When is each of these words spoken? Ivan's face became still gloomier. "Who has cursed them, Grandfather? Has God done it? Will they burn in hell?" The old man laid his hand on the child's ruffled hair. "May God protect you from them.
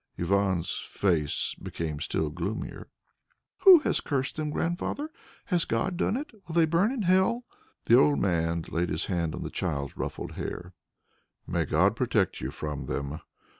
Ivan's 0.17 0.79
face 0.89 1.53
became 1.61 1.99
still 1.99 2.31
gloomier. 2.31 2.89
"Who 3.59 3.81
has 3.81 4.01
cursed 4.01 4.35
them, 4.35 4.49
Grandfather? 4.49 5.11
Has 5.45 5.63
God 5.63 5.95
done 5.95 6.17
it? 6.17 6.31
Will 6.47 6.55
they 6.55 6.65
burn 6.65 6.91
in 6.91 7.03
hell?" 7.03 7.43
The 7.83 7.99
old 7.99 8.17
man 8.17 8.65
laid 8.69 8.89
his 8.89 9.05
hand 9.05 9.35
on 9.35 9.43
the 9.43 9.51
child's 9.51 9.95
ruffled 9.97 10.31
hair. 10.31 10.73
"May 11.45 11.65
God 11.65 11.95
protect 11.95 12.41
you 12.41 12.49
from 12.49 12.87
them. 12.87 13.19